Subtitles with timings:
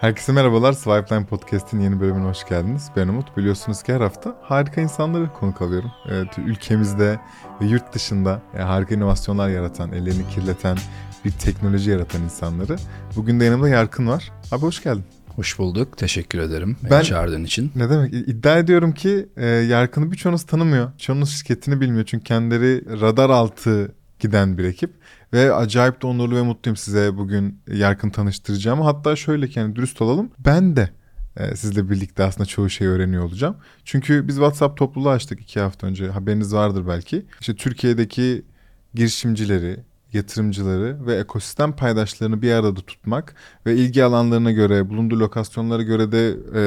[0.00, 0.72] Herkese merhabalar.
[0.72, 2.90] Swipeline Podcast'in yeni bölümüne hoş geldiniz.
[2.96, 3.36] Ben Umut.
[3.36, 5.90] Biliyorsunuz ki her hafta harika insanları konuk alıyorum.
[6.10, 7.20] Evet, ülkemizde
[7.60, 10.78] ve yurt dışında yani harika inovasyonlar yaratan, ellerini kirleten
[11.24, 12.76] bir teknoloji yaratan insanları.
[13.16, 14.32] Bugün de yanımda Yarkın var.
[14.52, 15.04] Abi hoş geldin.
[15.36, 15.98] Hoş bulduk.
[15.98, 17.72] Teşekkür ederim beni Ben- çağırdığın için.
[17.76, 18.14] Ne demek?
[18.14, 20.90] İddia ediyorum ki e, Yarkın'ı birçoğunuz tanımıyor.
[20.98, 22.04] Çoğunuz şirketini bilmiyor.
[22.04, 24.90] Çünkü kendileri radar altı giden bir ekip.
[25.32, 28.80] Ve acayip de onurlu ve mutluyum size bugün Yarkın tanıştıracağım.
[28.80, 30.30] Hatta şöyle ki yani dürüst olalım.
[30.38, 30.90] Ben de
[31.36, 33.56] e, sizle birlikte aslında çoğu şeyi öğreniyor olacağım.
[33.84, 36.10] Çünkü biz WhatsApp topluluğu açtık iki hafta önce.
[36.10, 37.26] Haberiniz vardır belki.
[37.40, 38.42] İşte Türkiye'deki
[38.94, 39.80] girişimcileri,
[40.12, 43.34] yatırımcıları ve ekosistem paydaşlarını bir arada tutmak
[43.66, 46.62] ve ilgi alanlarına göre, bulunduğu lokasyonlara göre de e,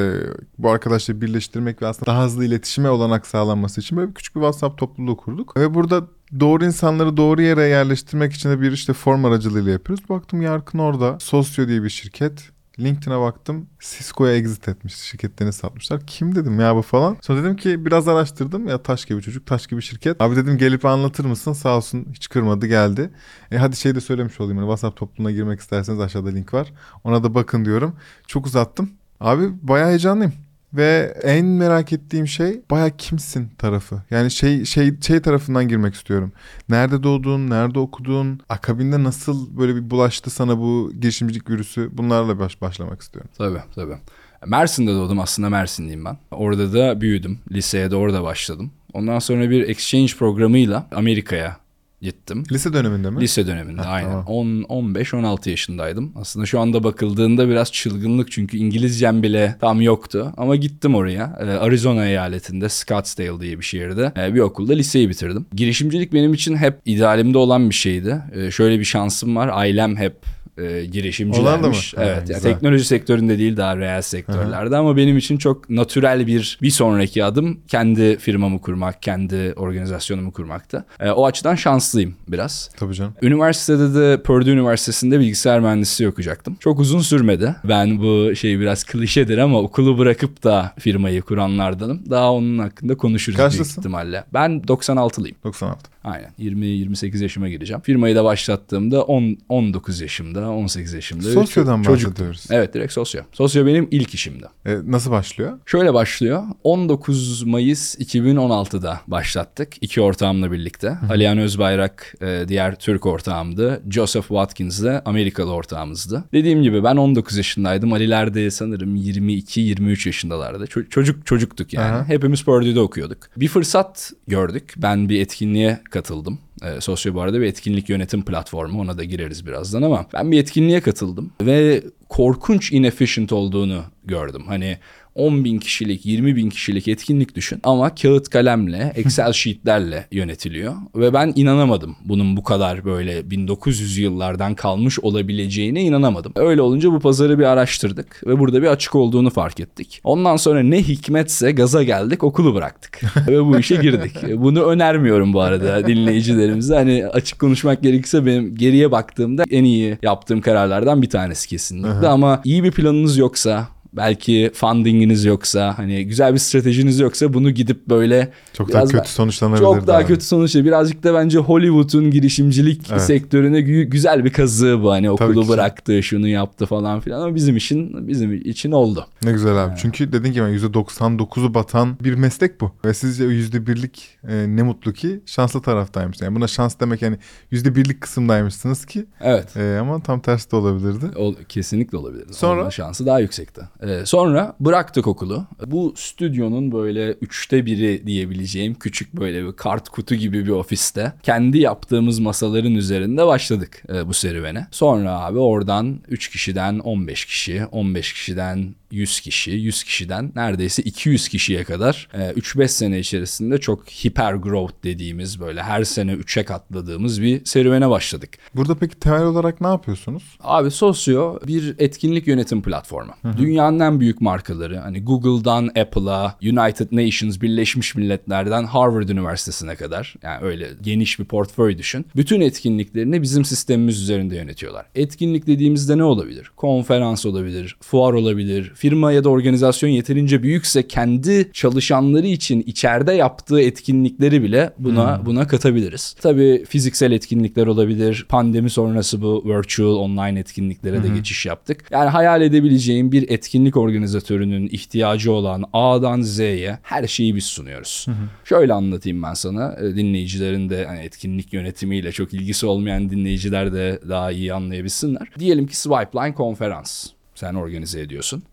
[0.57, 4.41] bu arkadaşları birleştirmek ve aslında daha hızlı iletişime olanak sağlanması için böyle bir küçük bir
[4.41, 5.57] WhatsApp topluluğu kurduk.
[5.57, 6.07] Ve burada
[6.39, 10.09] doğru insanları doğru yere yerleştirmek için de bir işte form aracılığıyla yapıyoruz.
[10.09, 11.19] Baktım Yarkın orada.
[11.19, 12.51] Sosyo diye bir şirket.
[12.83, 13.67] LinkedIn'e baktım.
[13.79, 14.95] Cisco'ya exit etmiş.
[14.95, 16.01] Şirketlerini satmışlar.
[16.07, 17.17] Kim dedim ya bu falan.
[17.21, 18.67] Sonra dedim ki biraz araştırdım.
[18.67, 20.21] Ya taş gibi çocuk, taş gibi şirket.
[20.21, 21.53] Abi dedim gelip anlatır mısın?
[21.53, 23.11] Sağ olsun hiç kırmadı geldi.
[23.51, 24.57] E hadi şey de söylemiş olayım.
[24.57, 26.73] Yani WhatsApp topluluğuna girmek isterseniz aşağıda link var.
[27.03, 27.95] Ona da bakın diyorum.
[28.27, 28.89] Çok uzattım.
[29.19, 30.33] Abi bayağı heyecanlıyım.
[30.73, 34.01] Ve en merak ettiğim şey bayağı kimsin tarafı.
[34.11, 36.31] Yani şey şey şey tarafından girmek istiyorum.
[36.69, 42.61] Nerede doğdun, nerede okudun, akabinde nasıl böyle bir bulaştı sana bu girişimcilik virüsü bunlarla baş,
[42.61, 43.31] başlamak istiyorum.
[43.37, 43.97] Tabii tabii.
[44.45, 46.17] Mersin'de doğdum aslında Mersinliyim ben.
[46.31, 47.39] Orada da büyüdüm.
[47.51, 48.71] Liseye de orada başladım.
[48.93, 51.57] Ondan sonra bir exchange programıyla Amerika'ya
[52.01, 52.43] gittim.
[52.51, 53.21] Lise döneminde mi?
[53.21, 54.09] Lise döneminde Ha, aynen.
[54.09, 54.25] tamam.
[54.27, 56.11] 10 15 16 yaşındaydım.
[56.15, 61.37] Aslında şu anda bakıldığında biraz çılgınlık çünkü İngilizcem bile tam yoktu ama gittim oraya.
[61.41, 65.45] Ee, Arizona eyaletinde Scottsdale diye bir şehirde e, bir okulda liseyi bitirdim.
[65.55, 68.21] Girişimcilik benim için hep idealimde olan bir şeydi.
[68.35, 69.49] Ee, şöyle bir şansım var.
[69.53, 70.15] Ailem hep
[70.61, 71.93] e, girişimcilermiş.
[71.93, 72.03] Mı?
[72.03, 72.29] Evet.
[72.29, 72.41] ya güzel.
[72.53, 77.59] teknoloji sektöründe değil daha reel sektörlerde ama benim için çok natürel bir bir sonraki adım
[77.67, 80.85] kendi firmamı kurmak, kendi organizasyonumu kurmaktı.
[80.99, 82.69] E, o açıdan şanslıyım biraz.
[82.77, 83.13] Tabii canım.
[83.21, 86.55] Üniversitede de Purdue Üniversitesi'nde bilgisayar mühendisliği okuyacaktım.
[86.59, 87.55] Çok uzun sürmedi.
[87.63, 92.01] Ben bu şey biraz klişedir ama okulu bırakıp da firmayı kuranlardanım.
[92.09, 93.81] Daha onun hakkında konuşuruz büyük Kaçlısın?
[93.81, 94.23] ihtimalle.
[94.33, 95.35] Ben 96'lıyım.
[95.43, 95.91] 96.
[96.03, 96.29] Aynen.
[96.39, 97.81] 20-28 yaşıma gireceğim.
[97.81, 101.23] Firmayı da başlattığımda 10, 19 yaşımda, 18 yaşımda.
[101.31, 102.11] Sosyo'dan Çocuktum.
[102.11, 102.45] bahsediyoruz.
[102.49, 103.21] Evet direkt sosyo.
[103.33, 104.45] Sosyo benim ilk işimdi.
[104.65, 105.59] E, nasıl başlıyor?
[105.65, 106.43] Şöyle başlıyor.
[106.63, 109.73] 19 Mayıs 2016'da başlattık.
[109.81, 110.97] iki ortağımla birlikte.
[111.09, 113.81] Alihan Özbayrak e, diğer Türk ortağımdı.
[113.89, 116.23] Joseph Watkins de Amerikalı ortağımızdı.
[116.33, 117.93] Dediğim gibi ben 19 yaşındaydım.
[117.93, 120.63] Aliler de sanırım 22-23 yaşındalardı.
[120.65, 121.91] Ço- çocuk çocuktuk yani.
[121.91, 122.07] Aha.
[122.07, 123.17] Hepimiz Purdue'de okuyorduk.
[123.37, 124.73] Bir fırsat gördük.
[124.77, 126.39] Ben bir etkinliğe katıldım.
[126.63, 128.81] E, Sosyo bu arada bir etkinlik yönetim platformu.
[128.81, 134.43] Ona da gireriz birazdan ama ben bir etkinliğe katıldım ve korkunç inefficient olduğunu gördüm.
[134.47, 134.77] Hani
[135.15, 140.73] 10 bin kişilik, 20 bin kişilik etkinlik düşün ama kağıt kalemle, Excel sheetlerle yönetiliyor.
[140.95, 146.33] Ve ben inanamadım bunun bu kadar böyle 1900 yıllardan kalmış olabileceğine inanamadım.
[146.35, 150.01] Öyle olunca bu pazarı bir araştırdık ve burada bir açık olduğunu fark ettik.
[150.03, 154.17] Ondan sonra ne hikmetse gaza geldik, okulu bıraktık ve bu işe girdik.
[154.37, 156.75] Bunu önermiyorum bu arada dinleyicilerimize.
[156.75, 162.07] Hani açık konuşmak gerekirse benim geriye baktığımda en iyi yaptığım kararlardan bir tanesi kesinlikle.
[162.07, 167.87] Ama iyi bir planınız yoksa belki fundinginiz yoksa hani güzel bir stratejiniz yoksa bunu gidip
[167.89, 169.61] böyle Çok daha kötü sonuçlanabilir.
[169.63, 170.05] çok daha abi.
[170.05, 173.01] kötü sonuçta birazcık da bence Hollywood'un girişimcilik Evet.
[173.01, 175.49] sektörüne gü- güzel bir kazığı bu hani okulu ki.
[175.49, 179.05] bıraktı şunu yaptı falan filan ama bizim için bizim için oldu.
[179.23, 179.73] Ne güzel abi.
[179.81, 182.71] Çünkü dediğin gibi %99'u batan bir meslek bu.
[182.85, 186.21] Ve sizce o %1'lik e, ne mutlu ki şanslı taraftaymış.
[186.21, 187.17] Yani buna şans demek yani
[187.51, 189.57] %1'lik kısımdaymışsınız ki Evet.
[189.57, 191.05] e, ama tam tersi de olabilirdi.
[191.17, 192.33] O, kesinlikle olabilirdi.
[192.33, 192.59] Sonra?
[192.61, 193.61] Olma şansı daha yüksekti.
[193.81, 195.45] Ee, sonra bıraktık okulu.
[195.65, 201.57] Bu stüdyonun böyle üçte biri diyebileceğim küçük böyle bir kart kutu gibi bir ofiste kendi
[201.57, 204.67] yaptığımız masaların üzerinde başladık e, bu serüvene.
[204.71, 211.27] Sonra abi oradan 3 kişiden 15 kişi, 15 kişiden 100 kişi, 100 kişiden neredeyse 200
[211.27, 217.21] kişiye kadar e, 3-5 sene içerisinde çok hiper growth dediğimiz böyle her sene 3'e katladığımız
[217.21, 218.29] bir serüvene başladık.
[218.55, 220.23] Burada peki temel olarak ne yapıyorsunuz?
[220.39, 223.13] Abi Sosyo bir etkinlik yönetim platformu.
[223.37, 230.15] Dünyanın dünyanın en büyük markaları hani Google'dan Apple'a, United Nations, Birleşmiş Milletler'den Harvard Üniversitesi'ne kadar
[230.23, 232.05] yani öyle geniş bir portföy düşün.
[232.15, 234.85] Bütün etkinliklerini bizim sistemimiz üzerinde yönetiyorlar.
[234.95, 236.51] Etkinlik dediğimizde ne olabilir?
[236.55, 243.61] Konferans olabilir, fuar olabilir, firma ya da organizasyon yeterince büyükse kendi çalışanları için içeride yaptığı
[243.61, 246.15] etkinlikleri bile buna buna katabiliriz.
[246.21, 248.25] Tabii fiziksel etkinlikler olabilir.
[248.29, 251.85] Pandemi sonrası bu virtual online etkinliklere de geçiş yaptık.
[251.91, 258.05] Yani hayal edebileceğim bir etkinlik organizatörünün ihtiyacı olan A'dan Z'ye her şeyi biz sunuyoruz.
[258.45, 259.75] Şöyle anlatayım ben sana.
[259.81, 265.27] E, Dinleyicilerin de hani etkinlik yönetimiyle çok ilgisi olmayan dinleyiciler de daha iyi anlayabilsinler.
[265.39, 267.07] Diyelim ki Swipeline konferans.
[267.35, 268.43] Sen organize ediyorsun.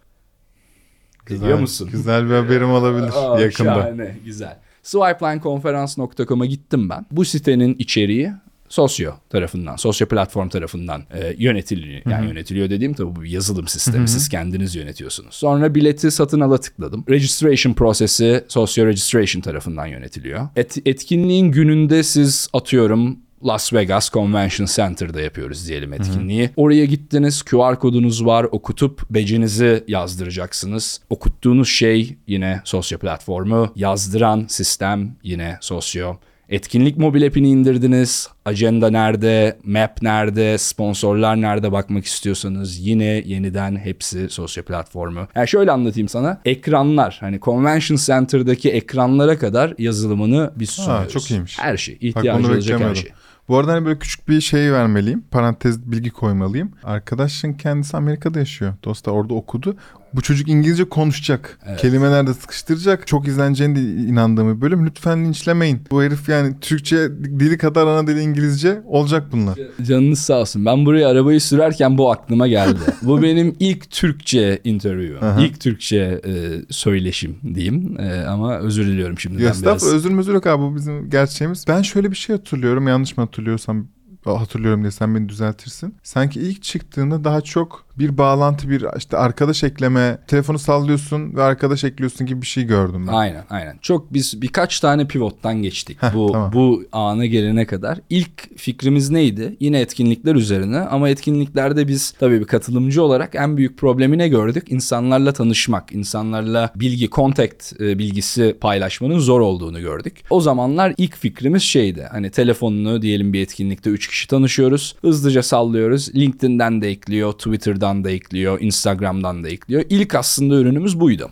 [1.29, 1.89] Geliyor musun?
[1.93, 3.75] Güzel bir haberim olabilir Aa, yakında.
[3.75, 4.57] Şahane, güzel.
[4.83, 7.07] Swipelineconference.com'a gittim ben.
[7.11, 8.33] Bu sitenin içeriği
[8.69, 12.03] Sosyo tarafından, Sosyo platform tarafından e, yönetiliyor.
[12.11, 14.09] Yani yönetiliyor dediğim tabii bu bir yazılım sistemi.
[14.09, 15.35] Siz kendiniz yönetiyorsunuz.
[15.35, 17.05] Sonra bileti satın ala tıkladım.
[17.09, 20.49] Registration prosesi Sosyo Registration tarafından yönetiliyor.
[20.57, 26.51] Et- etkinliğin gününde siz atıyorum Las Vegas Convention Center'da yapıyoruz diyelim etkinliği.
[26.57, 28.47] Oraya gittiniz, QR kodunuz var.
[28.53, 31.01] Okutup becinizi yazdıracaksınız.
[31.11, 33.73] Okuttuğunuz şey yine sosyo platformu.
[33.77, 36.15] Yazdıran sistem yine sosyo.
[36.49, 38.29] Etkinlik mobil app'ini indirdiniz.
[38.45, 45.29] Ajenda nerede, map nerede, sponsorlar nerede bakmak istiyorsanız yine yeniden hepsi sosyo platformu.
[45.35, 46.41] Yani şöyle anlatayım sana.
[46.45, 51.13] Ekranlar hani Convention Center'daki ekranlara kadar yazılımını biz sunuyoruz.
[51.13, 51.59] çok iyiymiş.
[51.59, 51.99] Her şey.
[52.01, 53.11] İhtiyacı olacak her şey.
[53.49, 55.25] Bu arada hani böyle küçük bir şey vermeliyim.
[55.31, 56.73] Parantez bilgi koymalıyım.
[56.85, 58.75] Arkadaşın kendisi Amerika'da yaşıyor.
[58.85, 59.77] Dosta orada okudu.
[60.15, 61.59] Bu çocuk İngilizce konuşacak.
[61.79, 63.07] Kelimeler de sıkıştıracak.
[63.07, 64.87] Çok izleneceğine de inandığım bir bölüm.
[64.87, 65.81] Lütfen linçlemeyin.
[65.91, 69.59] Bu herif yani Türkçe dili kadar ana dili İngilizce olacak bunlar.
[69.87, 70.65] Canınız sağ olsun.
[70.67, 72.79] Ben buraya arabayı sürerken bu aklıma geldi.
[73.03, 75.25] bu benim ilk Türkçe interview'um.
[75.25, 75.41] Aha.
[75.41, 76.33] ilk Türkçe e,
[76.71, 78.01] söyleşim diyeyim.
[78.01, 79.93] E, ama özür diliyorum şimdiden Ya biraz.
[79.93, 81.65] özür mözür yok abi bu bizim gerçeğimiz.
[81.69, 83.87] Ben şöyle bir şey hatırlıyorum yanlış mı hatırlıyorsam
[84.25, 85.95] hatırlıyorum diye sen beni düzeltirsin.
[86.03, 91.85] Sanki ilk çıktığında daha çok bir bağlantı bir işte arkadaş ekleme telefonu sallıyorsun ve arkadaş
[91.85, 93.13] ekliyorsun gibi bir şey gördüm ben.
[93.13, 93.79] Aynen aynen.
[93.83, 96.03] Çok biz birkaç tane pivottan geçtik.
[96.03, 96.53] Heh, bu tamam.
[96.53, 97.99] bu ana gelene kadar.
[98.11, 99.57] İlk fikrimiz neydi?
[99.61, 104.65] Yine etkinlikler üzerine ama etkinliklerde biz tabii bir katılımcı olarak en büyük problemi ne gördük?
[104.69, 110.17] İnsanlarla tanışmak, insanlarla bilgi, contact e, bilgisi paylaşmanın zor olduğunu gördük.
[110.31, 112.07] O zamanlar ilk fikrimiz şeydi.
[112.11, 114.97] Hani telefonunu diyelim bir etkinlikte 3 kişi tanışıyoruz.
[115.01, 116.15] Hızlıca sallıyoruz.
[116.15, 119.83] LinkedIn'den de ekliyor, Twitter'dan da ekliyor, Instagram'dan da ekliyor.
[119.91, 121.31] İlk aslında ürünümüz buydu.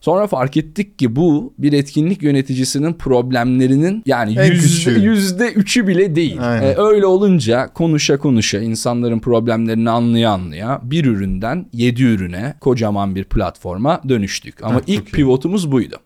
[0.00, 5.00] Sonra fark ettik ki bu bir etkinlik yöneticisinin problemlerinin yani En yüzde, küçüğü.
[5.00, 6.36] yüzde üçü bile değil.
[6.50, 6.62] Aynen.
[6.62, 13.24] Ee, öyle olunca konuşa konuşa insanların problemlerini anlaya anlaya bir üründen yedi ürüne kocaman bir
[13.24, 14.64] platforma dönüştük.
[14.64, 15.12] Ama Ha, ilk iyi.
[15.12, 15.96] pivotumuz buydu.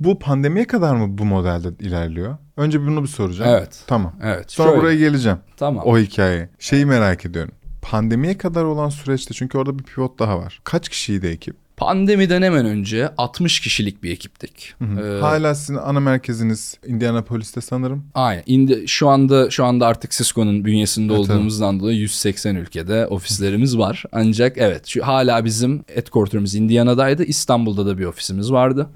[0.00, 2.36] Bu pandemiye kadar mı bu modelde ilerliyor?
[2.56, 3.50] Önce bunu bir soracağım.
[3.58, 3.80] Evet.
[3.86, 4.12] Tamam.
[4.22, 4.52] Evet.
[4.52, 4.82] Sonra şöyle.
[4.82, 5.38] buraya geleceğim.
[5.56, 5.84] Tamam.
[5.86, 6.48] O hikaye.
[6.58, 7.52] Şeyi merak ediyorum.
[7.90, 10.60] Pandemiye kadar olan süreçte çünkü orada bir pivot daha var.
[10.64, 11.56] Kaç kişiydi ekip?
[11.76, 14.74] Pandemiden hemen önce 60 kişilik bir ekiptik.
[14.82, 18.04] Ee, Hala sizin ana merkeziniz Indianapolis'te sanırım.
[18.14, 18.42] Aynen.
[18.46, 24.04] İndi, şu anda şu anda artık Cisco'nun bünyesinde Evet, olduğumuzdan dolayı 180 ülkede ofislerimiz var.
[24.12, 27.24] Ancak evet şu hala bizim headquarter'ımız Indiana'daydı.
[27.24, 28.88] İstanbul'da da bir ofisimiz vardı.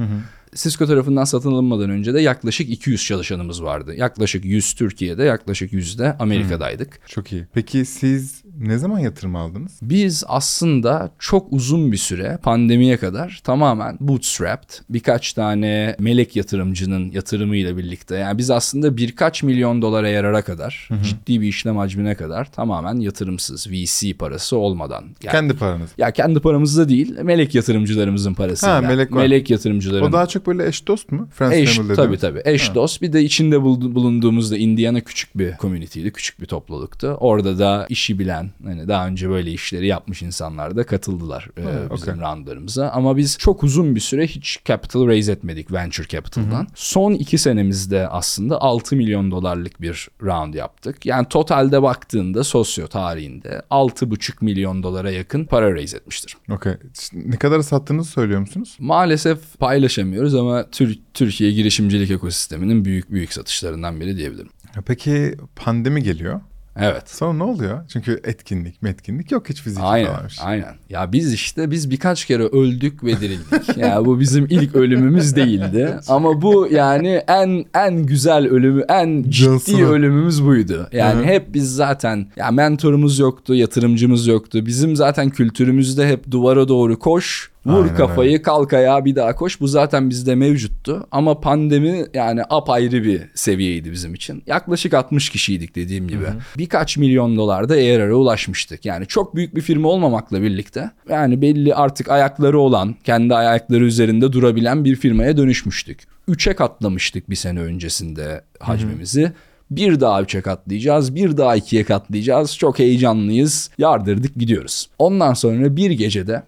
[0.55, 3.95] Cisco tarafından satın alınmadan önce de yaklaşık 200 çalışanımız vardı.
[3.97, 7.01] Yaklaşık 100 Türkiye'de, yaklaşık 100 de Amerika'daydık.
[7.09, 7.47] Çok iyi.
[7.53, 9.73] Peki siz ne zaman yatırım aldınız?
[9.83, 17.77] Biz aslında çok uzun bir süre pandemiye kadar tamamen bootstrapped birkaç tane melek yatırımcının yatırımıyla
[17.77, 22.95] birlikte yani biz aslında birkaç milyon dolara yarara kadar ciddi bir işlem hacmine kadar tamamen
[23.01, 25.05] yatırımsız VC parası olmadan.
[25.23, 25.91] Yani, Kendi paranız.
[25.99, 28.75] ya kendi paramızda değil melek yatırımcılarımızın parasıyla.
[28.77, 29.23] Ha, melek var.
[29.23, 30.05] melek yatırımcıların.
[30.05, 31.29] O daha çok böyle eş dost mu?
[31.35, 32.43] Friends Eş, Family tabii tabii.
[32.45, 32.75] Eş Ha.
[32.75, 33.03] dost.
[33.03, 36.13] Bir de içinde bulunduğumuzda Indiana küçük bir community'ydi.
[36.13, 37.09] Küçük bir topluluktu.
[37.21, 41.71] Orada da işi bilen, hani daha önce böyle işleri yapmış insanlar da katıldılar e, Ha,
[41.95, 42.25] bizim okey.
[42.25, 42.89] roundlarımıza.
[42.89, 46.67] Ama biz çok uzun bir süre hiç capital raise etmedik venture capital'dan.
[46.75, 51.07] Son iki senemizde aslında 6 milyon dolarlık bir round yaptık.
[51.07, 56.37] Yani totalde baktığında sosyo tarihinde 6,5 milyon dolara yakın para raise etmiştir.
[56.51, 56.73] Okey.
[57.01, 58.77] Şimdi Ne kadar sattığınızı söylüyor musunuz?
[58.81, 64.51] Maalesef paylaşamıyoruz ama Tür- Türkiye girişimcilik ekosisteminin büyük büyük satışlarından biri diyebilirim.
[64.87, 66.41] Peki pandemi geliyor.
[66.77, 67.11] Evet.
[67.11, 67.81] Sonra ne oluyor?
[67.89, 70.75] Çünkü etkinlik metkinlik yok hiç fiziki Aynen, falan aynen.
[70.91, 73.77] Ya biz işte biz birkaç kere öldük ve dirildik.
[73.77, 75.99] ya bu bizim ilk ölümümüz değildi.
[76.09, 80.89] Ama bu yani en en güzel ölümü, en ciddi ölümümüz buydu.
[80.93, 84.67] Yani hep biz zaten ya mentorumuz yoktu, yatırımcımız yoktu.
[84.67, 89.61] Bizim zaten kültürümüzde hep duvara doğru koş, Vur Aynen kafayı kalk ayağa bir daha koş.
[89.61, 91.07] Bu zaten bizde mevcuttu.
[91.11, 94.43] Ama pandemi yani apayrı bir seviyeydi bizim için.
[94.47, 96.25] Yaklaşık 60 kişiydik dediğim gibi.
[96.59, 98.85] Birkaç milyon dolar da ARR'a ulaşmıştık.
[98.85, 104.33] Yani çok büyük bir firma olmamakla birlikte yani belli artık ayakları olan, kendi ayakları üzerinde
[104.33, 106.01] durabilen bir firmaya dönüşmüştük.
[106.29, 109.33] 3'e katlamıştık bir sene öncesinde hacmimizi.
[109.71, 112.59] Bir daha üçe katlayacağız, bir daha ikiye katlayacağız.
[112.59, 113.71] Çok heyecanlıyız.
[113.79, 114.89] Yardırdık gidiyoruz.
[114.99, 116.43] Ondan sonra bir gecede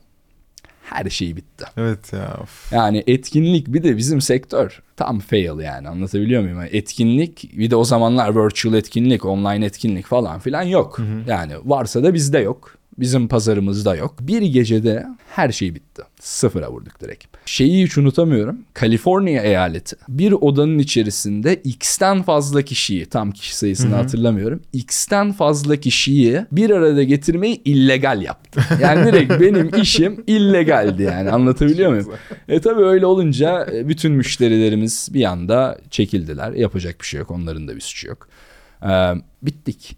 [0.84, 1.64] her şey bitti.
[1.76, 2.38] Evet ya.
[2.42, 2.72] of.
[2.72, 6.58] Yani etkinlik bir de bizim sektör tam fail yani anlatabiliyor muyum?
[6.58, 10.98] Yani etkinlik bir de o zamanlar virtual etkinlik, online etkinlik falan filan yok.
[11.28, 12.76] Yani varsa da bizde yok.
[12.98, 14.14] Bizim pazarımızda yok.
[14.20, 16.02] Bir gecede her şey bitti.
[16.20, 17.24] Sıfıra vurduk direkt.
[17.46, 18.58] Şeyi hiç unutamıyorum.
[18.74, 24.62] Kaliforniya eyaleti bir odanın içerisinde X'ten fazla kişiyi tam kişi sayısını hatırlamıyorum.
[24.72, 28.60] X'ten fazla kişiyi bir arada getirmeyi illegal yaptı.
[28.82, 32.12] Yani direkt benim işim illegaldi yani anlatabiliyor muyum?
[32.48, 36.52] E tabii öyle olunca e, bütün müşterilerimiz bir anda çekildiler.
[36.52, 37.30] Yapacak bir şey yok.
[37.30, 38.28] Onların da bir suçu yok.
[38.84, 39.96] Ee, bittik.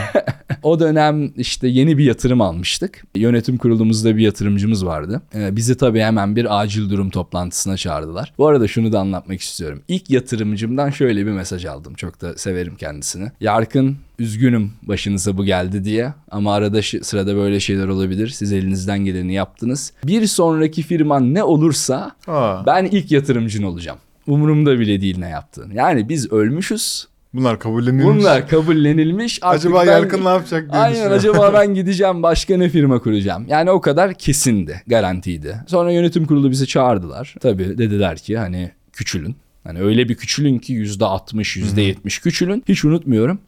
[0.62, 3.04] o dönem işte yeni bir yatırım almıştık.
[3.14, 5.22] Yönetim kurulumuzda bir yatırımcımız vardı.
[5.34, 8.32] Ee, bizi tabii hemen bir acil durum toplantısına çağırdılar.
[8.38, 9.82] Bu arada şunu da anlatmak istiyorum.
[9.88, 11.94] İlk yatırımcımdan şöyle bir mesaj aldım.
[11.94, 13.30] Çok da severim kendisini.
[13.40, 18.28] Yarkın üzgünüm başınıza bu geldi diye ama arada sırada böyle şeyler olabilir.
[18.28, 19.92] Siz elinizden geleni yaptınız.
[20.04, 23.98] Bir sonraki firman ne olursa Aa, ben ilk yatırımcın olacağım.
[24.26, 25.70] Umurumda bile değil ne yaptığın.
[25.70, 27.06] Yani biz ölmüşüz.
[27.34, 28.06] Bunlar kabullenilmiş.
[28.06, 29.38] Bunlar kabullenilmiş.
[29.42, 33.44] Artık Acaba ben- Yarkın ne yapacak diye Aynen acaba ben gideceğim başka ne firma kuracağım.
[33.48, 35.56] Yani o kadar kesindi, garantiydi.
[35.66, 37.34] Sonra yönetim kurulu bizi çağırdılar.
[37.40, 39.36] Tabii dediler ki hani küçülün.
[39.64, 42.64] Hani öyle bir küçülün ki yüzde altmış, yüzde yetmiş küçülün.
[42.68, 43.38] Hiç unutmuyorum.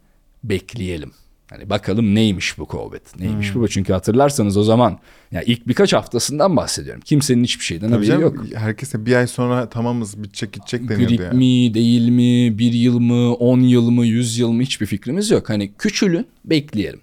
[0.43, 1.11] Bekleyelim.
[1.55, 3.01] Hani bakalım neymiş bu Covid?
[3.19, 3.67] Neymiş bu?
[3.67, 4.99] Çünkü hatırlarsanız o zaman
[5.31, 7.01] ya ilk birkaç haftasından bahsediyorum.
[7.05, 8.45] Kimsenin hiçbir şeyden Tabii haberi canım, yok.
[8.55, 11.37] herkese bir ay sonra tamamız bitecek gidecek deniyordu Grip yani.
[11.37, 15.49] mi değil mi bir yıl mı 10 yıl mı 100 yıl mı hiçbir fikrimiz yok.
[15.49, 17.01] Hani küçülün bekleyelim.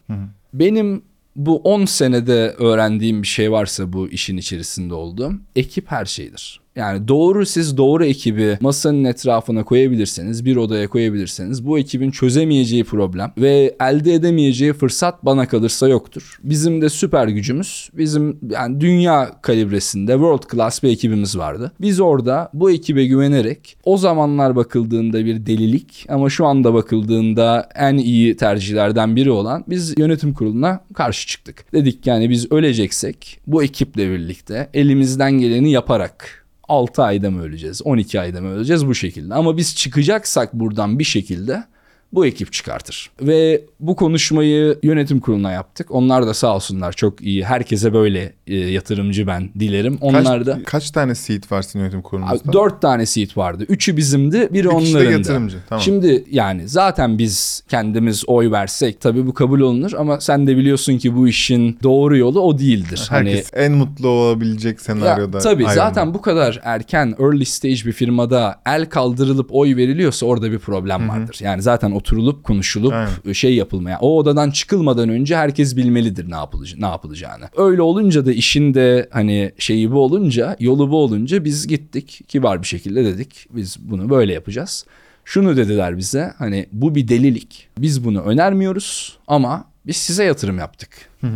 [0.54, 1.02] Benim
[1.36, 6.60] bu 10 senede öğrendiğim bir şey varsa bu işin içerisinde olduğum ekip her şeydir.
[6.76, 13.32] Yani doğru siz doğru ekibi masanın etrafına koyabilirseniz, bir odaya koyabilirseniz bu ekibin çözemeyeceği problem
[13.38, 16.38] ve elde edemeyeceği fırsat bana kalırsa yoktur.
[16.44, 21.72] Bizim de süper gücümüz bizim yani dünya kalibresinde world class bir ekibimiz vardı.
[21.80, 27.96] Biz orada bu ekibe güvenerek o zamanlar bakıldığında bir delilik ama şu anda bakıldığında en
[27.96, 31.72] iyi tercihlerden biri olan biz yönetim kuruluna karşı çıktık.
[31.72, 38.20] Dedik yani biz öleceksek bu ekiple birlikte elimizden geleni yaparak 6 ayda mı öleceğiz, 12
[38.20, 39.34] ayda mı öleceğiz bu şekilde.
[39.34, 41.64] Ama biz çıkacaksak buradan bir şekilde
[42.12, 43.10] bu ekip çıkartır.
[43.20, 45.90] Ve bu konuşmayı yönetim kuruluna yaptık.
[45.90, 47.44] Onlar da sağ olsunlar çok iyi.
[47.44, 49.98] Herkese böyle e, yatırımcı ben dilerim.
[50.00, 52.52] Onlar kaç, da kaç tane seat var sizin yönetim kurulunuzda?
[52.52, 53.64] dört tane seat vardı.
[53.68, 55.82] Üçü bizimdi, biri Bir kişi de onların yatırımcı, tamam.
[55.82, 60.98] Şimdi yani zaten biz kendimiz oy versek tabii bu kabul olunur ama sen de biliyorsun
[60.98, 63.06] ki bu işin doğru yolu o değildir.
[63.08, 65.36] Hani Herkes en mutlu olabilecek senaryoda.
[65.36, 65.74] ya, tabii ayrılmalı.
[65.74, 71.08] zaten bu kadar erken early stage bir firmada el kaldırılıp oy veriliyorsa orada bir problem
[71.08, 71.38] vardır.
[71.40, 73.32] Yani zaten oturulup konuşulup Aynen.
[73.32, 73.98] şey yapılmaya.
[74.00, 77.44] O odadan çıkılmadan önce herkes bilmelidir ne yapılaca- ne yapılacağını.
[77.56, 82.62] Öyle olunca da işin de hani şeyi bu olunca, yolu bu olunca biz gittik kibar
[82.62, 83.46] bir şekilde dedik.
[83.50, 84.86] Biz bunu böyle yapacağız.
[85.24, 87.68] Şunu dediler bize hani bu bir delilik.
[87.78, 90.88] Biz bunu önermiyoruz ama biz size yatırım yaptık.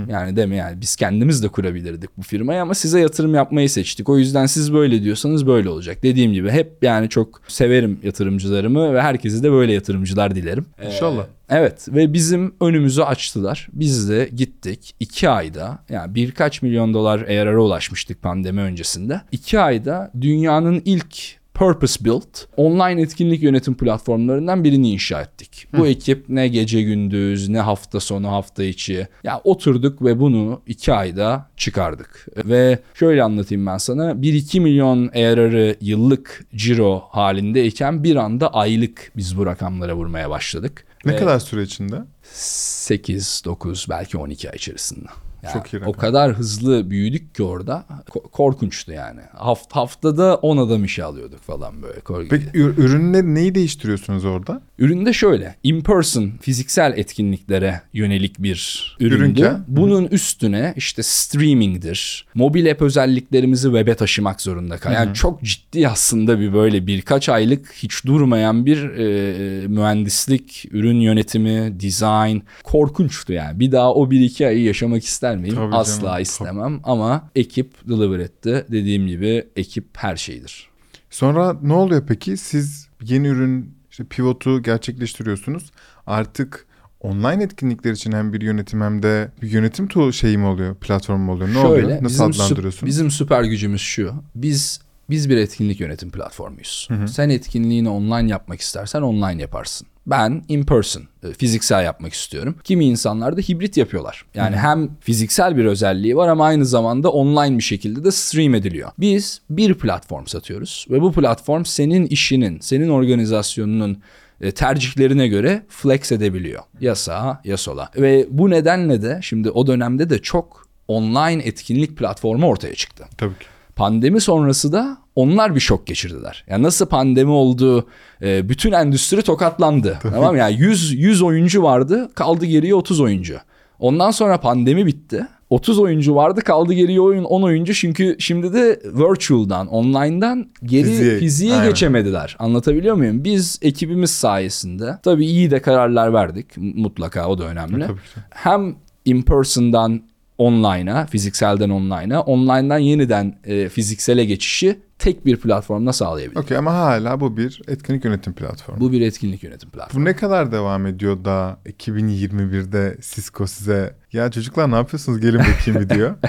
[0.09, 4.09] Yani deme yani biz kendimiz de kurabilirdik bu firmayı ama size yatırım yapmayı seçtik.
[4.09, 6.03] O yüzden siz böyle diyorsanız böyle olacak.
[6.03, 10.67] Dediğim gibi hep yani çok severim yatırımcılarımı ve herkese de böyle yatırımcılar dilerim.
[10.87, 11.23] İnşallah.
[11.23, 13.69] Ee, evet ve bizim önümüzü açtılar.
[13.73, 19.21] Biz de gittik iki ayda yani birkaç milyon dolar ARR'a ulaşmıştık pandemi öncesinde.
[19.33, 25.69] İki ayda dünyanın ilk purpose built online etkinlik yönetim platformlarından birini inşa ettik.
[25.79, 30.93] Bu ekip ne gece gündüz ne hafta sonu hafta içi ya oturduk ve bunu iki
[30.93, 32.27] ayda çıkardık.
[32.37, 39.39] Ve şöyle anlatayım ben sana 1-2 milyon ARR'ı yıllık ciro halindeyken bir anda aylık biz
[39.39, 40.85] bu rakamlara vurmaya başladık.
[41.05, 41.97] Ne Ve- kadar süre içinde?
[42.33, 45.09] 8, 9 belki 12 ay içerisinde.
[45.43, 45.93] Yani Çok iyi o rakam.
[45.93, 49.21] kadar hızlı büyüdük ki orada ko- korkunçtu yani.
[49.35, 52.01] Haft haftada 10 adam işe alıyorduk falan böyle.
[52.01, 54.61] Kor- Peki ür- ürünle neyi değiştiriyorsunuz orada?
[54.79, 59.15] Üründe şöyle in person fiziksel etkinliklere yönelik bir üründü.
[59.15, 59.65] Ürünken?
[59.69, 64.93] Bunun üstüne işte streamingdir, mobil app özelliklerimizi web'e taşımak zorunda kal.
[64.93, 71.81] Yani çok ciddi aslında bir böyle birkaç aylık hiç durmayan bir e, mühendislik, ürün yönetimi,
[71.81, 73.61] design korkunçtu yani.
[73.61, 75.55] Bir daha o bir iki ayı yaşamak ister ister miyim?
[75.55, 78.67] Tabii Asla canım, istemem ama ekip deliver etti.
[78.71, 80.69] Dediğim gibi ekip her şeydir.
[81.11, 82.37] Sonra ne oluyor peki?
[82.37, 85.71] Siz yeni ürün işte pivotu gerçekleştiriyorsunuz.
[86.07, 86.67] Artık
[87.01, 90.75] online etkinlikler için hem bir yönetim hem de bir yönetim tool şeyi mi oluyor?
[90.75, 91.55] Platform mu oluyor?
[91.55, 91.91] Ne oluyor?
[91.91, 92.87] Nasıl bizim, süp- adlandırıyorsun?
[92.87, 94.15] bizim süper gücümüz şu.
[94.35, 94.81] Biz
[95.11, 96.89] biz bir etkinlik yönetim platformuyuz.
[97.07, 99.87] Sen etkinliğini online yapmak istersen online yaparsın.
[100.07, 102.57] Ben in person, e, fiziksel yapmak istiyorum.
[102.65, 104.25] Kimi insanlar da hibrit yapıyorlar.
[104.35, 108.91] Yani hem fiziksel bir özelliği var ama aynı zamanda online bir şekilde de stream ediliyor.
[108.99, 114.03] Biz bir platform satıyoruz ve bu platform senin işinin, senin organizasyonunun
[114.41, 116.63] e, tercihlerine göre flex edebiliyor.
[116.81, 117.91] Ya sağa ya sola.
[117.97, 123.05] Ve bu nedenle de şimdi o dönemde de çok online etkinlik platformu ortaya çıktı.
[123.19, 123.47] Tabii ki.
[123.77, 126.45] Pandemi sonrası da onlar bir şok geçirdiler.
[126.49, 127.87] Yani nasıl pandemi oldu,
[128.23, 129.99] e, bütün endüstri tokatlandı.
[130.03, 130.39] tamam mı?
[130.39, 133.37] yani 100 100 oyuncu vardı, kaldı geriye 30 oyuncu.
[133.79, 135.27] Ondan sonra pandemi bitti.
[135.51, 137.75] 30 oyuncu vardı, kaldı geriye oyun 10 oyuncu.
[137.75, 141.69] Çünkü şimdi de virtual'dan, online'dan geri Fiziğe, fiziğe, aynen.
[141.69, 142.37] geçemediler.
[142.39, 143.25] Anlatabiliyor muyum?
[143.25, 146.47] Biz ekibimiz sayesinde tabii iyi de kararlar verdik.
[146.57, 147.87] Mutlaka o da önemli.
[147.87, 148.21] Tabii ki.
[148.31, 150.03] Hem in person'dan
[150.39, 156.39] online'a, fizikselden online'a, online'dan yeniden e, fiziksele geçişi tek bir platformda sağlayabildik.
[156.39, 158.81] Okey ama hala bu bir etkinlik yönetim platformu.
[158.81, 160.07] Bu bir etkinlik yönetim platformu.
[160.07, 165.91] Bu ne kadar devam ediyor da 2021'de Cisco size ya çocuklar ne yapıyorsunuz gelin bakayım
[165.91, 166.15] diyor.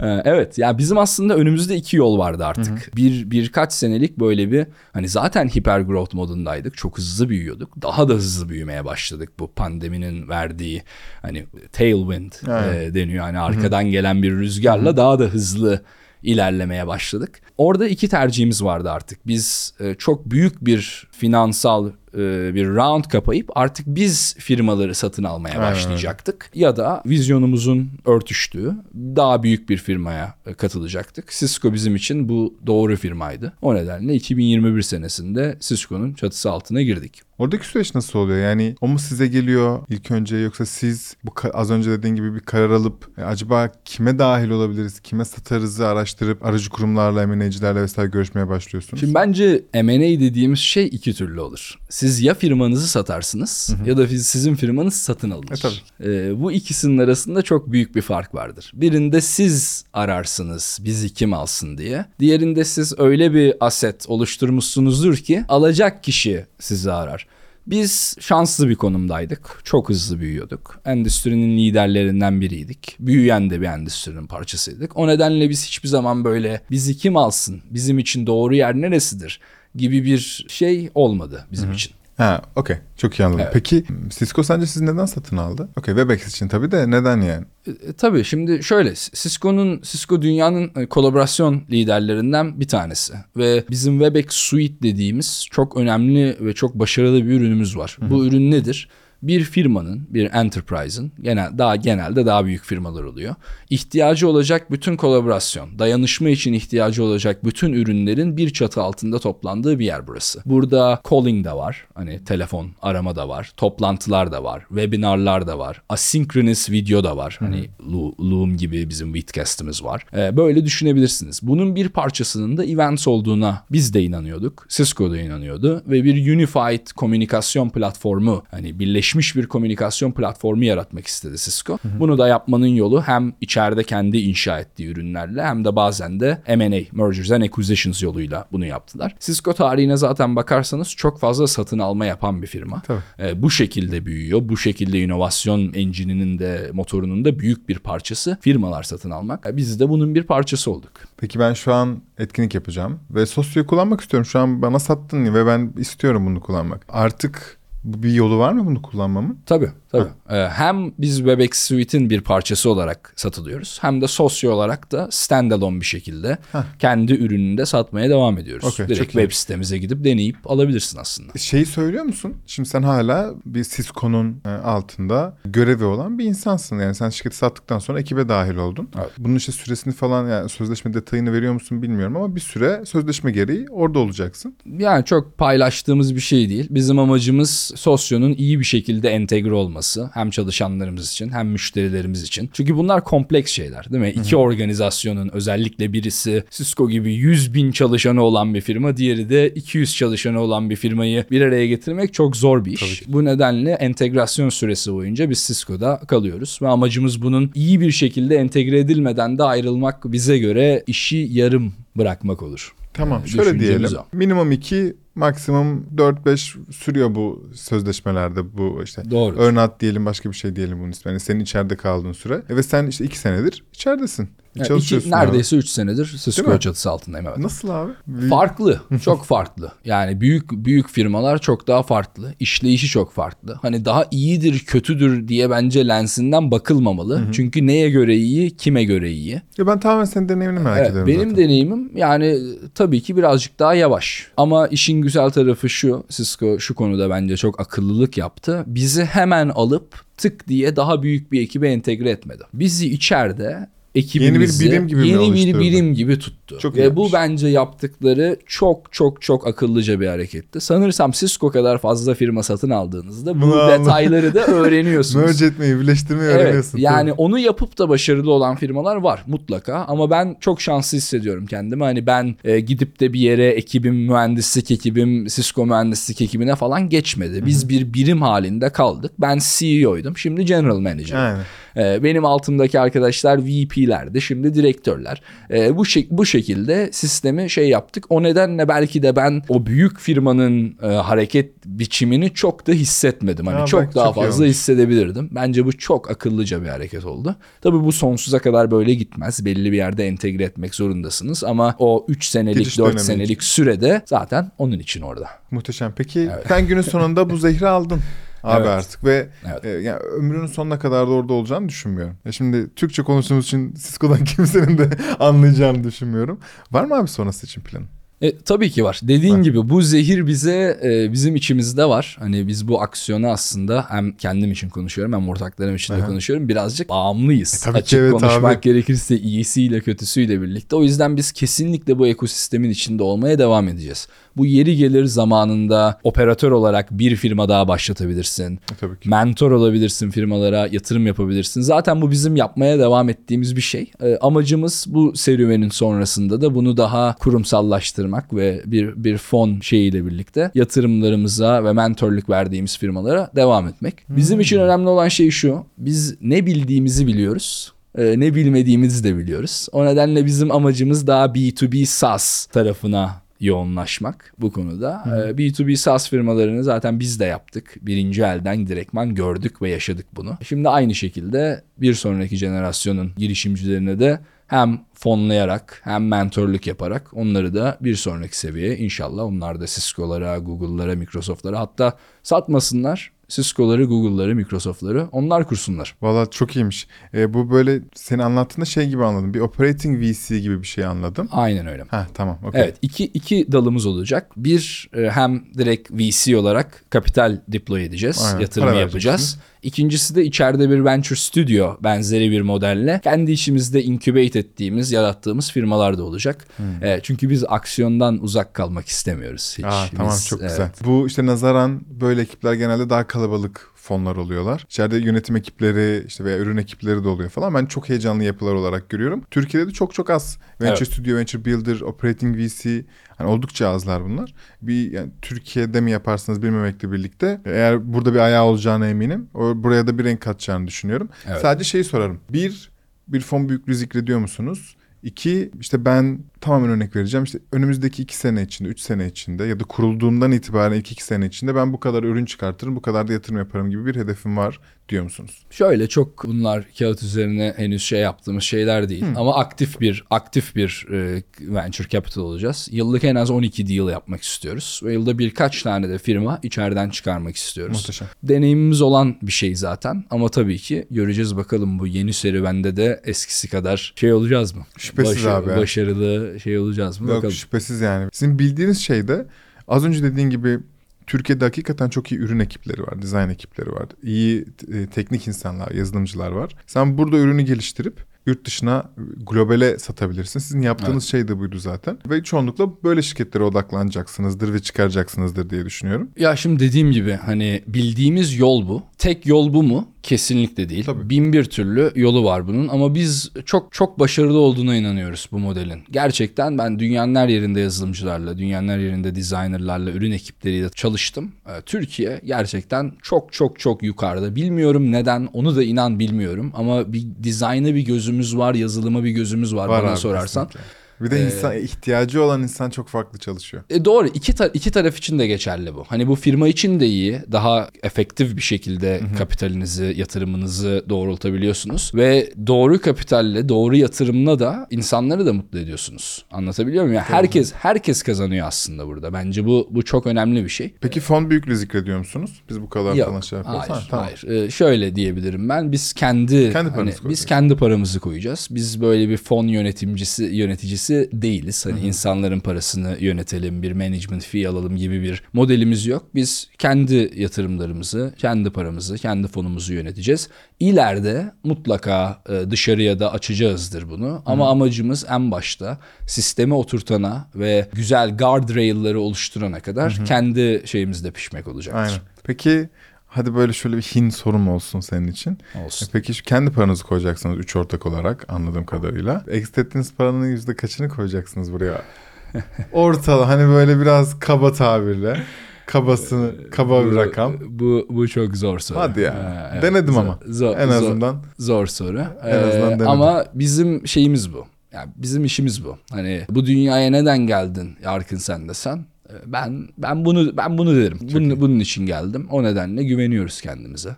[0.00, 2.96] Ee, Evet ya bizim aslında önümüzde iki yol vardı artık.
[2.96, 6.76] Bir birkaç senelik böyle bir hani zaten hiper growth modundaydık.
[6.76, 7.82] Çok hızlı büyüyorduk.
[7.82, 10.82] Daha da hızlı büyümeye başladık bu pandeminin verdiği
[11.22, 12.90] hani tailwind Evet.
[12.90, 13.24] e, deniyor.
[13.24, 15.82] Hani arkadan gelen bir rüzgarla daha da hızlı
[16.22, 17.40] ilerlemeye başladık.
[17.58, 19.26] Orada iki tercihimiz vardı artık.
[19.26, 25.58] Biz e, çok büyük bir finansal e, bir round kapayıp artık biz firmaları satın almaya
[25.58, 26.50] Aynen başlayacaktık.
[26.54, 31.30] Ya da vizyonumuzun örtüştüğü daha büyük bir firmaya e, katılacaktık.
[31.30, 33.52] Cisco bizim için bu doğru firmaydı.
[33.62, 37.22] O nedenle 2021 senesinde Cisco'nun çatısı altına girdik.
[37.38, 38.38] Oradaki süreç nasıl oluyor?
[38.38, 42.40] Yani o mu size geliyor ilk önce yoksa siz bu az önce dediğin gibi bir
[42.40, 48.48] karar alıp e, acaba kime dahil olabiliriz, kime satarızı araştırıp aracı kurumlarla, M&A'cilerle vesaire görüşmeye
[48.48, 49.00] başlıyorsunuz?
[49.00, 51.78] Şimdi bence M&A dediğimiz şey iki türlü olur.
[51.90, 55.58] Siz ya firmanızı satarsınız ya da sizin firmanız satın alınır.
[55.58, 56.10] E, tabii.
[56.10, 58.72] Ee, bu ikisinin arasında çok büyük bir fark vardır.
[58.74, 62.06] Birinde siz ararsınız bizi kim alsın diye.
[62.20, 67.26] Diğerinde siz öyle bir aset oluşturmuşsunuzdur ki alacak kişi sizi arar.
[67.66, 69.60] Biz şanslı bir konumdaydık.
[69.64, 70.80] Çok hızlı büyüyorduk.
[70.84, 72.96] Endüstrinin liderlerinden biriydik.
[73.00, 74.96] Büyüyen de bir endüstrinin parçasıydık.
[74.96, 79.40] O nedenle biz hiçbir zaman böyle bizi kim alsın, bizim için doğru yer neresidir
[79.74, 81.92] gibi bir şey olmadı bizim için.
[82.16, 82.76] Ha, okey.
[82.96, 83.40] Çok iyi anladım.
[83.42, 83.52] Evet.
[83.52, 85.68] Peki Cisco sence sizi neden satın aldı?
[85.76, 87.44] Okey, Webex için tabii de neden yani?
[87.66, 94.26] E, tabii şimdi şöyle Cisco'nun Cisco dünyanın e, kolaborasyon liderlerinden bir tanesi ve bizim Webex
[94.30, 97.98] Suite dediğimiz çok önemli ve çok başarılı bir ürünümüz var.
[98.10, 98.88] Bu ürün nedir?
[99.24, 103.34] Bir firmanın, bir enterprise'ın genel daha genelde daha büyük firmalar oluyor.
[103.70, 109.84] İhtiyacı olacak bütün kolaborasyon, dayanışma için ihtiyacı olacak bütün ürünlerin bir çatı altında toplandığı bir
[109.84, 110.42] yer burası.
[110.46, 111.86] Burada calling da var.
[111.94, 113.52] Hani telefon arama da var.
[113.56, 114.64] Toplantılar da var.
[114.68, 115.82] Webinarlar da var.
[115.88, 117.36] Asynchronous video da var.
[117.40, 120.04] Hani Lo- Loom gibi bizim Vidcast'ımız var.
[120.16, 121.40] Ee, böyle düşünebilirsiniz.
[121.42, 124.66] Bunun bir parçasının da events olduğuna biz de inanıyorduk.
[124.68, 131.36] Cisco da inanıyordu ve bir unified komünikasyon platformu hani birleşmiş bir komünikasyon platformu yaratmak istedi
[131.36, 131.78] Cisco.
[131.84, 136.80] Bunu da yapmanın yolu hem içeride kendi inşa ettiği ürünlerle hem de bazen de M&A,
[136.92, 139.14] Mergers and Acquisitions yoluyla bunu yaptılar.
[139.20, 142.82] Cisco tarihine zaten bakarsanız çok fazla satın alma yapan bir firma.
[142.86, 143.00] Tabii.
[143.20, 144.40] Ee, bu şekilde büyüyor.
[144.48, 149.46] Bu şekilde inovasyon engine'inin de motorunun da büyük bir parçası firmalar satın almak.
[149.46, 150.92] Ee, Biz de bunun bir parçası olduk.
[151.16, 154.26] Peki ben şu an etkinlik yapacağım ve Sosyo'yu kullanmak istiyorum.
[154.26, 156.86] Şu an bana sattın ve ben istiyorum bunu kullanmak.
[156.88, 159.38] Artık bir yolu var mı bunu kullanmamın?
[159.46, 160.08] Tabii tabii.
[160.30, 165.80] Ee, hem biz Webex Suite'in bir parçası olarak satılıyoruz hem de sosyo olarak da standalone
[165.80, 166.38] bir şekilde
[166.78, 168.64] kendi ürününü de satmaya devam ediyoruz.
[168.64, 169.18] Okey, Direkt çok iyi.
[169.18, 171.32] web sitemize gidip deneyip alabilirsin aslında.
[171.38, 172.34] Şeyi söylüyor musun?
[172.46, 176.78] Şimdi sen hala bir Cisco'nun e, altında görevi olan bir insansın.
[176.78, 178.88] Yani sen şirketi sattıktan sonra ekibe dahil oldun.
[178.98, 179.10] Evet.
[179.18, 183.66] Bunun işte süresini falan yani sözleşme detayını veriyor musun bilmiyorum ama bir süre sözleşme gereği
[183.70, 184.56] orada olacaksın.
[184.78, 186.66] Yani çok paylaştığımız bir şey değil.
[186.70, 192.50] Bizim amacımız Sosyonun iyi bir şekilde entegre olması hem çalışanlarımız için hem müşterilerimiz için.
[192.52, 194.10] Çünkü bunlar kompleks şeyler değil mi?
[194.20, 199.96] İki organizasyonun özellikle birisi Cisco gibi 100 bin çalışanı olan bir firma diğeri de 200
[199.96, 203.02] çalışanı olan bir firmayı bir araya getirmek çok zor bir iş.
[203.08, 208.78] Bu nedenle entegrasyon süresi boyunca biz Cisco'da kalıyoruz ve amacımız bunun iyi bir şekilde entegre
[208.78, 212.74] edilmeden de ayrılmak bize göre işi yarım bırakmak olur.
[212.94, 213.98] Tamam şöyle diyelim.
[213.98, 214.16] o.
[214.16, 219.10] Minimum 2 maksimum 4-5 sürüyor bu sözleşmelerde bu işte.
[219.10, 219.42] Doğru.
[219.42, 221.08] Earnout diyelim başka bir şey diyelim bunun ismi.
[221.08, 222.42] Yani senin içeride kaldığın süre.
[222.48, 224.28] E ve sen işte 2 senedir içeridesin.
[224.56, 225.08] Yani Çalışıyorsun.
[225.10, 227.38] iki, neredeyse 3 senedir Cisco çatısı altındayım evet.
[227.38, 227.92] Nasıl abi?
[228.06, 229.72] Bir- Farklı, çok farklı.
[229.84, 232.34] Yani büyük büyük firmalar çok daha farklı.
[232.40, 233.58] İşleyişi çok farklı.
[233.62, 237.22] Hani daha iyidir, kötüdür diye bence lensinden bakılmamalı.
[237.32, 239.42] Çünkü neye göre iyi, kime göre iyi.
[239.58, 241.44] Ya ben tamamen senin deneyimini merak Evet, ediyorum benim zaten.
[241.44, 242.38] deneyimim yani
[242.74, 244.28] tabii ki birazcık daha yavaş.
[244.36, 248.64] Ama işin güzel tarafı şu, Cisco şu konuda bence çok akıllılık yaptı.
[248.66, 252.42] Bizi hemen alıp tık diye daha büyük bir ekibe entegre etmedi.
[252.54, 256.58] Bizi içeride ekibimizi birim gibi yeni bir birim gibi tuttu.
[256.60, 260.60] Çok Ve bu bence yaptıkları çok çok çok akıllıca bir hareketti.
[260.60, 263.84] Sanırsam Cisco kadar fazla firma satın aldığınızda bu Bunu anladım.
[263.84, 265.24] detayları da öğreniyorsunuz.
[265.26, 266.78] Merge etmeyi, birleştirmeyi Evet, öğreniyorsun.
[266.78, 267.20] yani Tabii.
[267.20, 271.82] onu yapıp da başarılı olan firmalar var mutlaka ama ben çok şanslı hissediyorum kendimi.
[271.82, 277.46] Hani ben e, gidip de bir yere ekibim, mühendislik ekibim, Cisco mühendislik ekibine falan geçmedi.
[277.46, 279.12] Biz bir birim halinde kaldık.
[279.18, 280.16] Ben CEO'ydum.
[280.16, 281.16] Şimdi General Manager.
[281.16, 281.42] Yani.
[281.76, 285.22] Ee, benim altımdaki arkadaşlar VP'lerdi, şimdi direktörler.
[285.50, 288.04] Ee, bu şek- bu şekilde sistemi şey yaptık.
[288.08, 293.46] O nedenle belki de ben o büyük firmanın e, hareket biçimini çok da hissetmedim.
[293.46, 295.28] Hani Ya çok bak, daha çok fazla hissedebilirdim.
[295.32, 297.36] Bence bu çok akıllıca bir hareket oldu.
[297.60, 299.44] Tabii bu sonsuza kadar böyle gitmez.
[299.44, 304.02] Belli bir yerde entegre etmek zorundasınız ama o 3 senelik, Giriş 4 dönemi senelik sürede
[304.06, 305.28] zaten onun için orada.
[305.50, 305.92] Muhteşem.
[305.96, 308.00] Peki sen günün sonunda bu zehri aldın.
[308.44, 308.68] Abi Evet.
[308.68, 309.64] artık ve Evet.
[309.64, 312.16] e, yani ömrünün sonuna kadar da orada olacağını düşünmüyorum.
[312.24, 316.40] Ya şimdi Türkçe konuştuğumuz için Cisco'dan kimsenin de anlayacağını düşünmüyorum.
[316.72, 317.88] Var mı abi sonrası için planın?
[318.24, 319.00] E, tabii ki var.
[319.02, 319.42] Dediğin Var.
[319.42, 322.16] gibi bu zehir bize e, bizim içimizde var.
[322.20, 326.06] Hani biz bu aksiyonu aslında hem kendim için konuşuyorum hem ortaklarım için de Aha.
[326.06, 326.48] konuşuyorum.
[326.48, 327.54] Birazcık bağımlıyız.
[327.54, 328.60] E, tabii ki Açık evet konuşmak abi.
[328.60, 330.76] gerekirse iyisiyle kötüsüyle birlikte.
[330.76, 334.08] O yüzden biz kesinlikle bu ekosistemin içinde olmaya devam edeceğiz.
[334.36, 338.54] Bu yeri gelir zamanında operatör olarak bir firma daha başlatabilirsin.
[338.54, 339.08] E, tabii ki.
[339.08, 341.60] Mentor olabilirsin firmalara, yatırım yapabilirsin.
[341.60, 343.90] Zaten bu bizim yapmaya devam ettiğimiz bir şey.
[344.02, 350.50] Ee, amacımız bu serüvenin sonrasında da bunu daha kurumsallaştırmak ve bir bir fon şeyiyle birlikte
[350.54, 353.94] yatırımlarımıza ve mentorluk verdiğimiz firmalara devam etmek.
[354.08, 355.64] Bizim için önemli olan şey şu.
[355.78, 357.72] Biz ne bildiğimizi biliyoruz.
[357.98, 359.68] e, Ne bilmediğimizi de biliyoruz.
[359.72, 365.04] O nedenle bizim amacımız daha B2B SaaS tarafına yoğunlaşmak bu konuda.
[365.06, 367.74] Ee, B2B SaaS firmalarını zaten biz de yaptık.
[367.82, 370.38] Birinci elden direktman gördük ve yaşadık bunu.
[370.44, 377.78] Şimdi aynı şekilde bir sonraki jenerasyonun girişimcilerine de hem fonlayarak hem mentorluk yaparak onları da
[377.80, 383.12] bir sonraki seviyeye inşallah onlar da Cisco'lara, Google'lara, Microsoft'lara hatta satmasınlar.
[383.34, 385.94] Cisco'ları, Google'ları, Microsoft'ları onlar kursunlar.
[386.02, 386.86] Valla çok iyiymiş.
[387.14, 389.34] E, bu böyle senin anlattığında şey gibi anladım.
[389.34, 391.28] Bir operating VC gibi bir şey anladım.
[391.32, 391.84] Aynen öyle.
[391.88, 392.38] Ha tamam.
[392.44, 392.60] okey.
[392.60, 394.30] Evet iki, iki dalımız olacak.
[394.36, 398.24] Bir e, hem direkt VC olarak kapital deploy edeceğiz.
[398.26, 399.38] Aynen, Yatırımı para yapacağız.
[399.64, 405.98] İkincisi de içeride bir venture studio benzeri bir modelle kendi işimizde incubate ettiğimiz, yarattığımız firmalar
[405.98, 406.46] da olacak.
[406.82, 409.64] E, çünkü biz aksiyondan uzak kalmak istemiyoruz hiç.
[409.64, 410.70] Aa, tamam Biz, çok evet, güzel.
[410.84, 414.64] Bu işte nazaran böyle ekipler genelde daha kalabalık fonlar oluyorlar.
[414.68, 417.54] İçeride yönetim ekipleri işte veya ürün ekipleri de oluyor falan.
[417.54, 419.22] Ben çok heyecanlı yapılar olarak görüyorum.
[419.30, 420.38] Türkiye'de de çok çok az.
[420.60, 420.92] Venture Evet.
[420.92, 422.84] Studio, Venture Builder, Operating VC
[423.16, 424.34] hani oldukça azlar bunlar.
[424.62, 429.28] Bir yani Türkiye'de mi yaparsınız bilmemekle birlikte eğer burada bir ayağı olacağına eminim.
[429.34, 431.08] O, buraya da bir renk katacağını düşünüyorum.
[431.26, 431.40] Evet.
[431.40, 432.20] Sadece şeyi sorarım.
[432.30, 432.70] Bir,
[433.08, 434.76] bir fon büyüklüğü zikrediyor musunuz?
[435.02, 437.24] İki, işte ben tamamen örnek vereceğim.
[437.24, 441.26] İşte önümüzdeki iki sene içinde, üç sene içinde ya da kurulduğumdan itibaren ilk iki sene
[441.26, 444.60] içinde ben bu kadar ürün çıkartırım, bu kadar da yatırım yaparım gibi bir hedefim var
[444.88, 445.46] diyor musunuz?
[445.50, 450.86] Şöyle çok bunlar kağıt üzerine henüz şey yaptığımız şeyler değil ama aktif bir aktif bir
[450.92, 452.68] e, venture capital olacağız.
[452.70, 457.36] Yıllık en az 12 deal yapmak istiyoruz ve yılda birkaç tane de firma içeriden çıkarmak
[457.36, 457.76] istiyoruz.
[457.76, 458.08] Muhteşem.
[458.22, 463.48] Deneyimimiz olan bir şey zaten ama tabii ki göreceğiz bakalım bu yeni serüvende de eskisi
[463.48, 464.66] kadar şey olacağız mı?
[464.78, 465.56] Şüphesiz abi.
[465.56, 467.08] Başarılı şey olacağız mı?
[467.08, 467.34] Yok bakalım.
[467.34, 468.08] şüphesiz yani.
[468.12, 469.26] Sizin bildiğiniz şey de
[469.68, 470.58] az önce dediğin gibi
[471.06, 473.86] Türkiye'de hakikaten çok iyi ürün ekipleri var, dizayn ekipleri var.
[474.02, 476.56] iyi e, teknik insanlar, yazılımcılar var.
[476.66, 478.90] Sen burada ürünü geliştirip yurt dışına
[479.30, 480.40] globale satabilirsin.
[480.40, 481.98] Sizin yaptığınız şey de buydu zaten.
[482.10, 486.10] Ve çoğunlukla böyle şirketlere odaklanacaksınızdır ve çıkaracaksınızdır diye düşünüyorum.
[486.18, 488.82] Ya şimdi dediğim gibi hani bildiğimiz yol bu.
[488.98, 489.88] Tek yol bu mu?
[490.02, 490.84] Kesinlikle değil.
[490.84, 491.10] Tabii.
[491.10, 495.82] Bin bir türlü yolu var bunun ama biz çok çok başarılı olduğuna inanıyoruz bu modelin.
[495.90, 501.32] Gerçekten ben dünyanın her yerinde yazılımcılarla, dünyanın her yerinde designerlarla, ürün ekipleriyle çalıştım.
[501.46, 504.36] Ee, Türkiye gerçekten çok çok çok yukarıda.
[504.36, 507.80] Bilmiyorum neden onu da inan bilmiyorum ama bir dizayna bir
[508.14, 510.46] gözümüz var, yazılıma bir gözümüz var, Var bana abi, sorarsan.
[510.46, 510.83] kesinlikle.
[511.00, 513.62] Bir de insan ihtiyacı olan insan çok farklı çalışıyor.
[513.70, 515.84] E doğru iki, ta- iki taraf için de geçerli bu.
[515.88, 517.20] Hani bu firma için de iyi.
[517.32, 521.92] Daha efektif bir şekilde kapitalinizi, yatırımınızı doğrultabiliyorsunuz.
[521.94, 526.24] Ve doğru kapitalle, doğru yatırımla da insanları da mutlu ediyorsunuz.
[526.30, 526.96] Anlatabiliyor muyum?
[526.96, 529.12] Yani herkes herkes kazanıyor aslında burada.
[529.12, 530.74] Bence bu bu çok önemli bir şey.
[530.80, 532.42] Peki fon büyüklüğü zikrediyor musunuz?
[532.50, 533.60] Biz bu kadar falan Yok, şey yapıyoruz.
[533.68, 534.06] hayır, Ha, tamam.
[534.06, 534.44] hayır.
[534.46, 535.72] Ee, şöyle diyebilirim ben.
[535.72, 538.48] Biz kendi, Kendi hani, biz kendi paramızı koyacağız.
[538.50, 541.66] Biz böyle bir fon yönetimcisi yöneticisi değiliz.
[541.66, 546.06] Hani insanların parasını yönetelim, bir management fee alalım gibi bir modelimiz yok.
[546.14, 550.28] Biz kendi yatırımlarımızı, kendi paramızı, kendi fonumuzu yöneteceğiz.
[550.60, 554.22] İleride mutlaka e, dışarıya da açacağızdır bunu.
[554.26, 561.80] Ama amacımız en başta sisteme oturtana ve güzel guardrail'ları oluşturana kadar kendi şeyimizde pişmek olacaktır.
[561.80, 562.00] Aynen.
[562.24, 562.68] Peki
[563.14, 565.38] hadi böyle şöyle bir hin sorum olsun senin için.
[565.64, 565.86] Olsun.
[565.86, 569.24] E Peki şu kendi paranızı koyacaksınız üç ortak olarak anladığım kadarıyla.
[569.28, 571.82] Exit ettiğiniz paranın yüzde kaçını koyacaksınız buraya?
[572.72, 575.22] Ortala hani böyle biraz kaba tabirle.
[575.66, 577.32] Kabasını, kaba bir Bu- rakam.
[577.48, 578.78] Bu bu çok zor soru.
[578.78, 579.14] Hadi ya.
[579.14, 579.62] Ha, evet.
[579.62, 580.18] Denedim Zor- ama.
[580.26, 581.16] Zor, En azından.
[581.38, 582.04] zor soru.
[582.24, 582.88] En azından denedim.
[582.88, 584.46] Ama bizim şeyimiz bu.
[584.72, 585.78] Yani bizim işimiz bu.
[585.90, 588.76] Hani bu dünyaya neden geldin Yarkın sen de sen?
[588.76, 588.82] Ee,
[589.26, 590.98] Ben ben bunu ben bunu derim.
[591.02, 592.26] Bunun, bunun için geldim.
[592.30, 593.96] O nedenle güveniyoruz kendimize.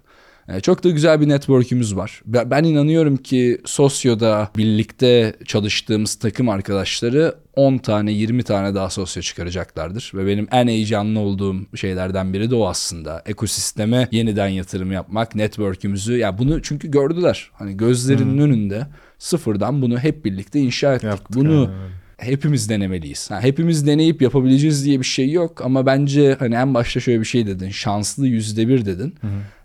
[0.48, 2.22] Ee, Çok da güzel bir network'ümüz var.
[2.26, 10.12] Ben inanıyorum ki Sosyo'da birlikte çalıştığımız takım arkadaşları 10 tane 20 tane daha sosyo çıkaracaklardır.
[10.14, 13.22] Ve benim en heyecanlı olduğum şeylerden biri de o aslında.
[13.26, 16.16] Ekosisteme yeniden yatırım yapmak, network'ümüzü.
[16.16, 17.50] Ya bunu çünkü gördüler.
[17.52, 18.87] Hani gözlerinin önünde
[19.18, 21.05] sıfırdan bunu hep birlikte inşa ettik.
[21.05, 21.70] Yaptık, bunu öyle.
[22.18, 23.31] Hepimiz denemeliyiz.
[23.31, 27.24] Ha, hepimiz deneyip yapabileceğiz diye bir şey yok ama bence hani en başta şöyle bir
[27.24, 27.70] şey dedin.
[27.70, 29.14] Şanslı yüzde bir dedin.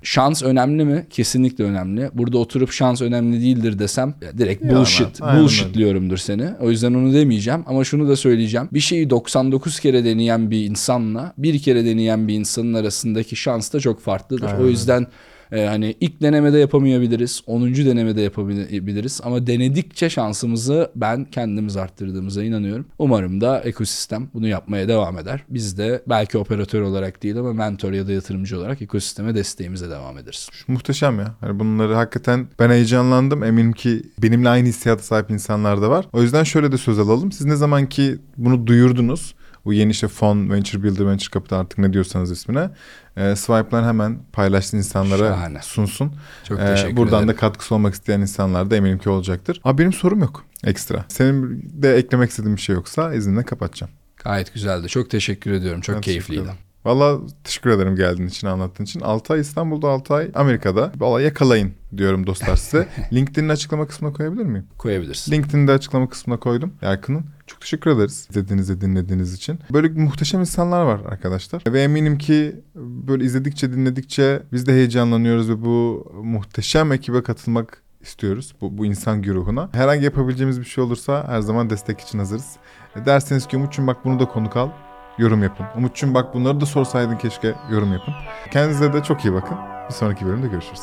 [0.03, 1.05] Şans önemli mi?
[1.09, 2.09] Kesinlikle önemli.
[2.13, 5.21] Burada oturup şans önemli değildir desem ya direkt Yalan, bullshit.
[5.21, 6.49] aynen bullshit diyorumdur seni.
[6.59, 8.69] O yüzden onu demeyeceğim ama şunu da söyleyeceğim.
[8.73, 13.79] Bir şeyi 99 kere deneyen bir insanla bir kere deneyen bir insanın arasındaki şans da
[13.79, 14.47] çok farklıdır.
[14.47, 15.07] Aynen o yüzden
[15.51, 17.41] e, hani ilk denemede yapamayabiliriz.
[17.47, 17.75] 10.
[17.75, 22.85] denemede yapabiliriz ama denedikçe şansımızı ben kendimiz arttırdığımıza inanıyorum.
[22.99, 25.43] Umarım da ekosistem bunu yapmaya devam eder.
[25.49, 30.17] Biz de belki operatör olarak değil ama mentor ya da yatırımcı olarak ekosisteme desteğimize devam
[30.17, 30.49] ederiz.
[30.67, 31.35] Muhteşem ya.
[31.39, 33.43] Hani bunları hakikaten ben heyecanlandım.
[33.43, 36.07] Eminim ki benimle aynı hissiyata sahip insanlar da var.
[36.13, 37.31] O yüzden şöyle de söz alalım.
[37.31, 39.35] Siz ne zaman ki bunu duyurdunuz.
[39.65, 42.69] Bu yeni işte fon, venture builder, venture capital artık ne diyorsanız ismine.
[43.17, 45.59] E, Swipe'lar hemen paylaştığı insanlara Şahane.
[45.61, 46.11] sunsun.
[46.47, 47.27] Çok E, teşekkür buradan ederim.
[47.27, 49.61] da katkısı olmak isteyen insanlar da eminim ki olacaktır.
[49.63, 51.05] Abi benim sorum yok ekstra.
[51.07, 53.93] Senin de eklemek istediğin bir şey yoksa izninle kapatacağım.
[54.23, 54.87] Gayet güzeldi.
[54.87, 55.81] Çok teşekkür ediyorum.
[55.81, 56.49] Çok Ben keyifliydi.
[56.85, 58.99] Valla teşekkür ederim geldiğin için, anlattığın için.
[58.99, 60.91] 6 ay İstanbul'da, 6 ay Amerika'da.
[60.97, 62.87] Valla yakalayın diyorum dostlar size.
[63.13, 64.65] LinkedIn'in açıklama kısmına koyabilir miyim?
[64.77, 65.31] Koyabilirsin.
[65.31, 66.73] LinkedIn'de açıklama kısmına koydum.
[66.81, 67.25] Yarkın'ın.
[67.51, 69.59] Çok teşekkür ederiz izlediğiniz dinlediğiniz için.
[69.73, 71.63] Böyle muhteşem insanlar var arkadaşlar.
[71.67, 78.55] Ve eminim ki böyle izledikçe, dinledikçe biz de heyecanlanıyoruz ve bu muhteşem ekibe katılmak istiyoruz.
[78.61, 79.69] Bu, bu insan güruhuna.
[79.71, 82.55] Herhangi yapabileceğimiz bir şey olursa her zaman destek için hazırız.
[82.95, 84.69] E derseniz ki Umut'cum bak bunu da konuk al.
[85.17, 85.65] Yorum yapın.
[85.75, 88.13] Umut'cum bak bunları da sorsaydın keşke yorum yapın.
[88.51, 89.57] Kendinize de çok iyi bakın.
[89.89, 90.81] Bir sonraki bölümde görüşürüz.